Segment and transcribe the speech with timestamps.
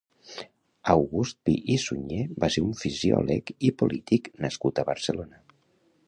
[0.93, 5.43] August Pi i Sunyer va ser un fisiòleg i polític nascut a Barcelona.